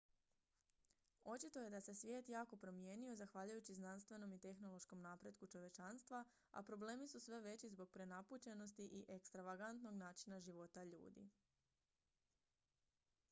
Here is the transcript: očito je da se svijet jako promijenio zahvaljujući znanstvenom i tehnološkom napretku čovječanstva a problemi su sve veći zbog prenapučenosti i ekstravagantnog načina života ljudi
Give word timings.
očito 1.23 1.59
je 1.63 1.69
da 1.73 1.79
se 1.87 1.93
svijet 1.95 2.29
jako 2.29 2.57
promijenio 2.57 3.15
zahvaljujući 3.15 3.73
znanstvenom 3.73 4.33
i 4.33 4.39
tehnološkom 4.45 5.01
napretku 5.01 5.47
čovječanstva 5.47 6.23
a 6.51 6.63
problemi 6.63 7.07
su 7.07 7.19
sve 7.19 7.39
veći 7.41 7.69
zbog 7.69 7.89
prenapučenosti 7.91 8.83
i 8.85 9.05
ekstravagantnog 9.07 9.95
načina 9.97 10.39
života 10.39 10.83
ljudi 10.83 11.29